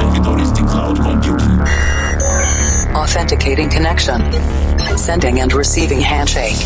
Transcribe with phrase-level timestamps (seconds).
[0.00, 1.60] servidores de cloud computing.
[2.94, 4.20] Authenticating connection.
[4.96, 6.56] Sending and receiving handshake.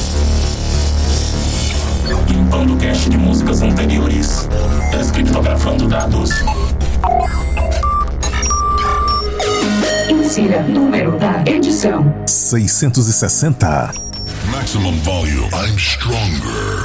[2.28, 4.48] Limpando cache de músicas anteriores.
[4.92, 6.30] Descriptografando dados.
[10.08, 13.92] Insira número da edição: 660.
[14.50, 15.48] Maximum volume.
[15.52, 16.84] I'm stronger.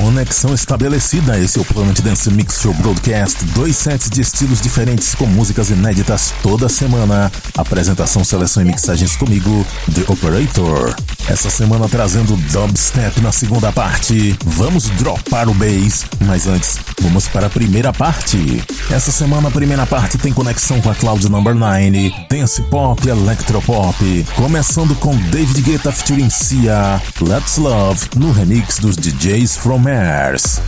[0.00, 1.38] Conexão estabelecida.
[1.38, 3.44] Esse é o Planet Dance Mix Show Broadcast.
[3.54, 7.30] Dois sets de estilos diferentes com músicas inéditas toda semana.
[7.54, 10.96] Apresentação, seleção e mixagens comigo, The Operator.
[11.28, 14.34] Essa semana trazendo dubstep na segunda parte.
[14.44, 18.64] Vamos dropar o bass, mas antes, vamos para a primeira parte.
[18.90, 23.10] Essa semana a primeira parte tem conexão com a Cloud Number 9, Dance Pop e
[23.10, 24.26] Electropop.
[24.34, 30.60] Começando com David Guetta featuring Sia, Let's Love, no remix dos DJs From Mars.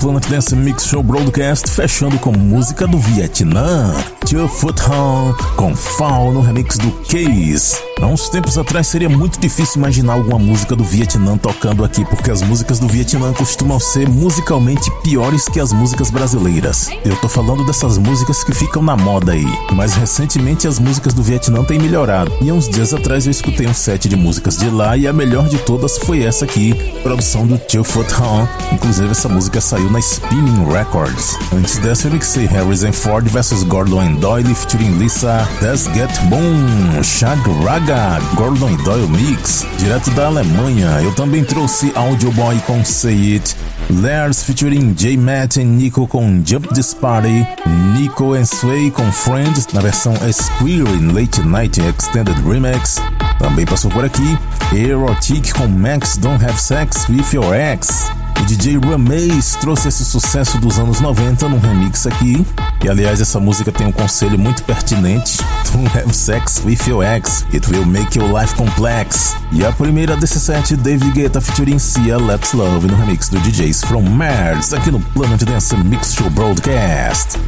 [0.00, 3.92] Planet Dance Mix Show Broadcast, fechando com música do Vietnã.
[4.30, 7.76] Two Foot Home com Fall no remix do Case.
[8.00, 12.30] Há uns tempos atrás seria muito difícil imaginar alguma música do Vietnã tocando aqui, porque
[12.30, 16.88] as músicas do Vietnã costumam ser musicalmente piores que as músicas brasileiras.
[17.04, 21.24] Eu tô falando dessas músicas que ficam na moda aí, mas recentemente as músicas do
[21.24, 22.32] Vietnã têm melhorado.
[22.40, 25.12] E há uns dias atrás eu escutei um set de músicas de lá e a
[25.12, 28.48] melhor de todas foi essa aqui, produção do Two Foot Home.
[28.72, 31.36] Inclusive essa música saiu na Spinning Records.
[31.52, 37.40] Antes dessa eu mixei Harrison Ford vs Gordon Doyle featuring Lisa That's Get Boom, Shag
[37.64, 41.00] Raga, Gordon Doyle Mix, direto da Alemanha.
[41.02, 43.56] Eu também trouxe Audio Boy com Say It,
[43.90, 47.46] Lars featuring J Matt e Nico com Jump This Party,
[47.94, 52.96] Nico and Sway com Friends na versão Square Late Night Extended Remix.
[53.38, 54.38] Também passou por aqui
[54.74, 58.10] Erotic com Max Don't Have Sex With Your Ex.
[58.40, 62.44] O DJ Rameis trouxe esse sucesso dos anos 90 num remix aqui.
[62.82, 65.38] E aliás, essa música tem um conselho muito pertinente:
[65.70, 69.36] Don't have sex with your ex, it will make your life complex.
[69.52, 73.84] E a primeira desse set, David Guetta featuring Sia Let's Love no remix do DJs
[73.84, 77.38] from Mars, aqui no Planet Dance Mix Show Broadcast.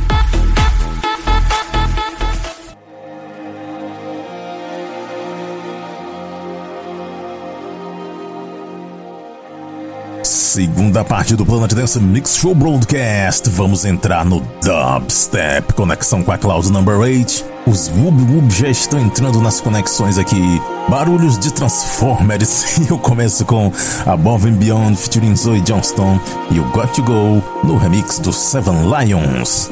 [10.52, 13.48] Segunda parte do Planet Dance Mix Show Broadcast.
[13.48, 17.42] Vamos entrar no Dubstep, conexão com a Cloud Number 8.
[17.66, 20.60] Os Wub Wub já estão entrando nas conexões aqui.
[20.90, 22.80] Barulhos de Transformers.
[22.86, 23.72] E eu começo com
[24.04, 28.74] Above and Beyond featuring Zoe Johnston e o Got to Go no remix do Seven
[28.90, 29.70] Lions.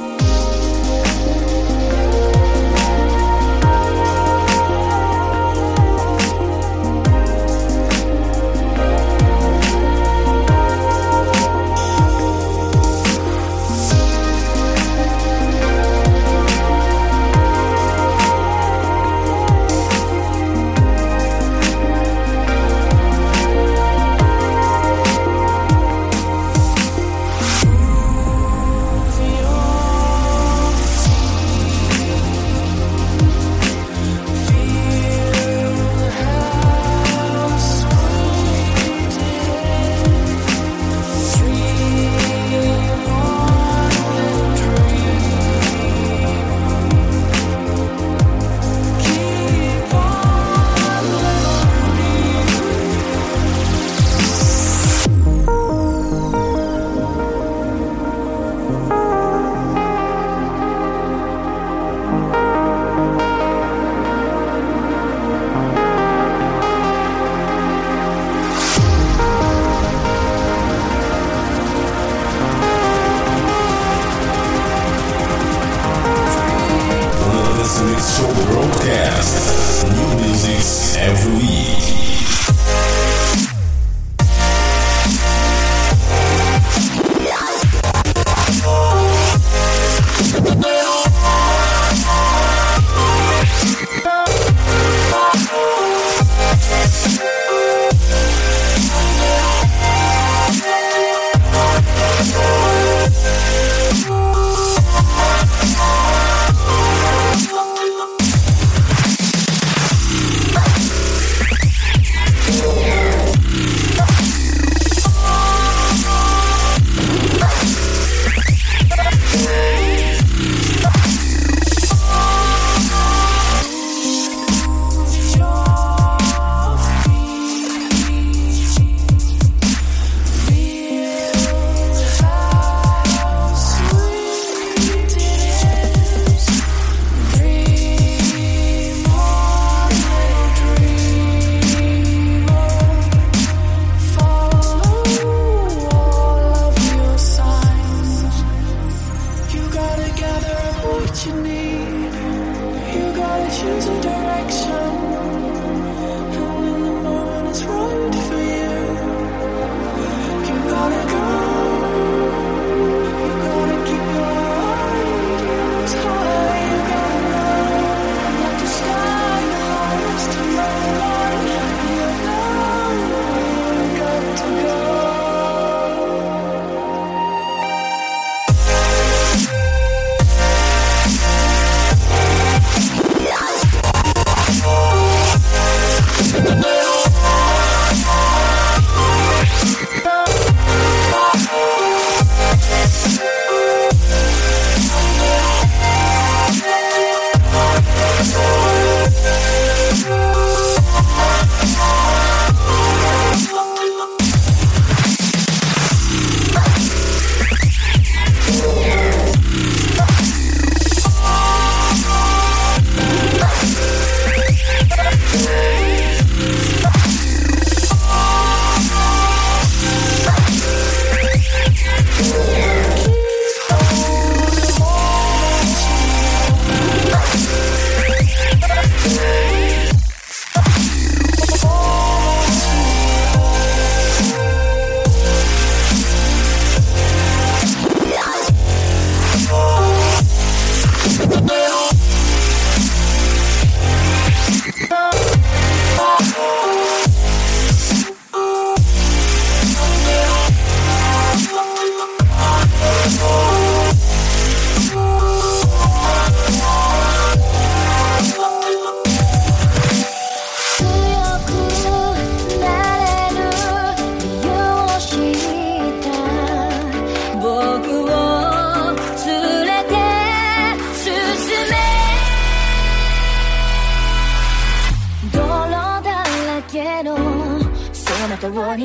[278.70, 278.76] こ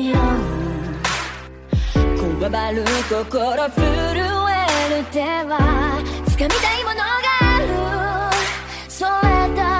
[2.42, 3.84] わばる心震
[4.50, 7.06] える手は掴みたいものが
[7.40, 7.68] ある
[8.88, 9.75] それだ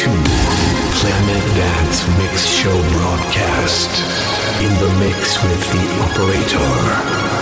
[0.00, 3.90] to Planet Dance Mix Show broadcast
[4.62, 7.39] in the mix with the operator.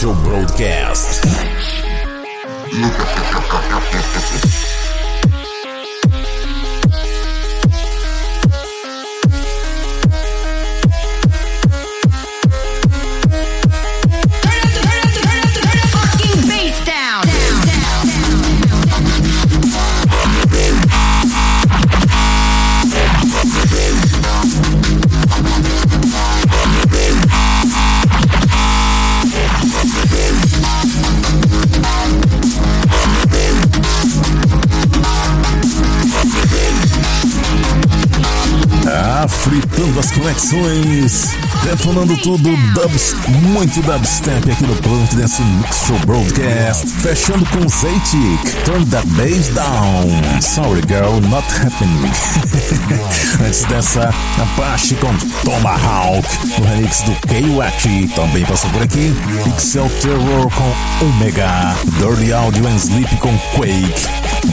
[0.00, 0.34] Fritando
[0.90, 1.20] as
[40.50, 41.30] conexões.
[41.64, 46.86] Detonando tudo, dubs, muito dubstep aqui no Planet Dance Mix Show Broadcast.
[47.00, 50.40] Fechando com Zaytik, Turn That Bass Down.
[50.40, 52.10] Sorry Girl, Not Happening.
[53.44, 56.26] Antes dessa, Apache com Tomahawk,
[56.58, 58.08] no remix do K-Wachi.
[58.14, 64.08] Também passou por aqui, Pixel Terror com Omega, Dirty Audio and Sleep com Quake,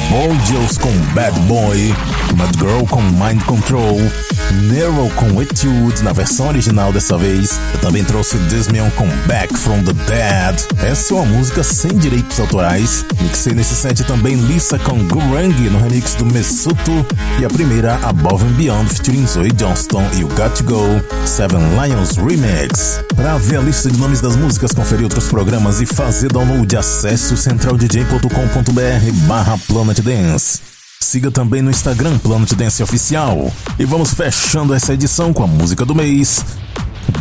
[0.10, 1.96] Borgios com Bad Boy,
[2.36, 3.98] Mad Girl com Mind Control,
[4.54, 7.60] Nero com Etude na versão original dessa vez.
[7.74, 10.84] Eu também trouxe Desmion com Back from the Dead.
[10.84, 13.06] Essa é uma música sem direitos autorais.
[13.22, 17.06] Mixei nesse set também Lisa com Gurang no remix do Mesuto.
[17.40, 21.62] E a primeira, Above and Beyond, featuring Zoe Johnston e o Got to Go, Seven
[21.82, 23.02] Lions Remix.
[23.16, 27.34] Para ver a lista de nomes das músicas, conferir outros programas e fazer download, acesse
[27.34, 30.67] o centraldj.com.br barra Planet Dance.
[31.08, 33.50] Siga também no Instagram Planet Dance Oficial.
[33.80, 36.44] E vamos fechando essa edição com a música do mês.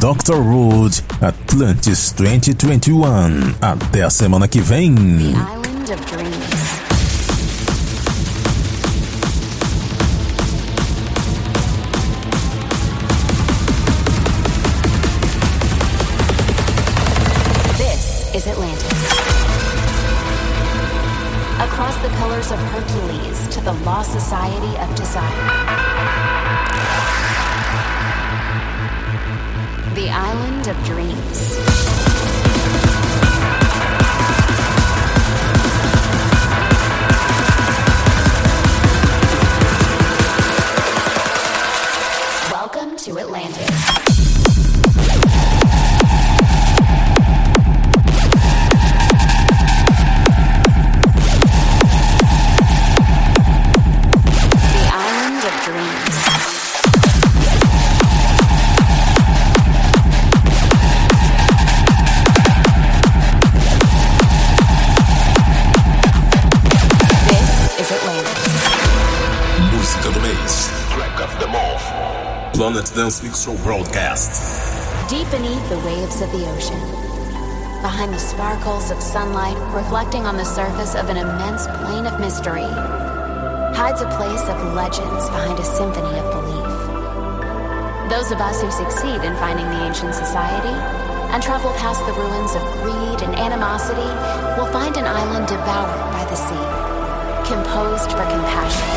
[0.01, 0.41] Dr.
[0.41, 3.05] Rude, Atlantis 2021.
[3.61, 4.93] Até a semana que vem.
[24.19, 25.56] Society of Desire.
[73.07, 74.35] Dance Mix Show Broadcast.
[75.09, 76.81] Deep beneath the waves of the ocean,
[77.79, 82.67] behind the sparkles of sunlight reflecting on the surface of an immense plain of mystery,
[83.79, 88.11] hides a place of legends behind a symphony of belief.
[88.11, 90.75] Those of us who succeed in finding the ancient society
[91.31, 94.11] and travel past the ruins of greed and animosity
[94.59, 96.67] will find an island devoured by the sea,
[97.47, 98.91] composed for compassion.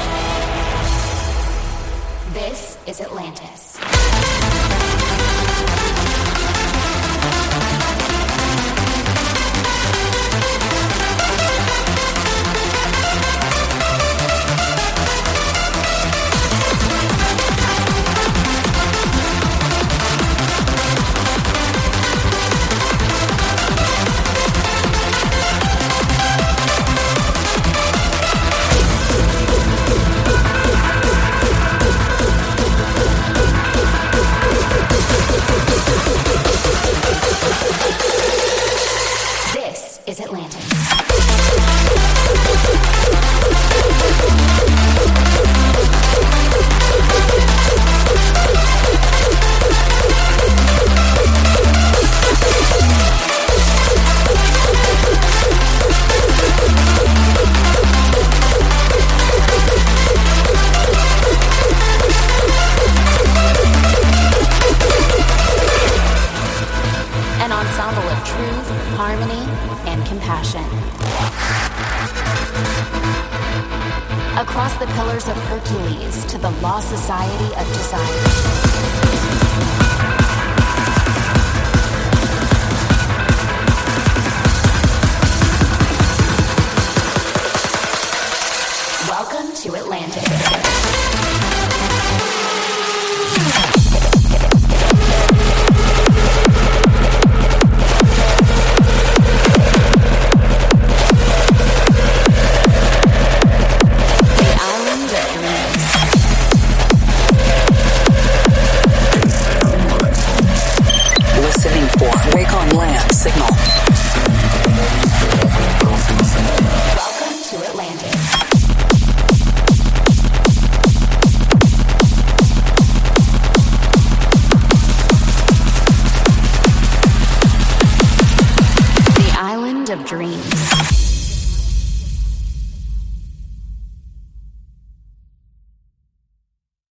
[2.34, 3.69] This is Atlantis.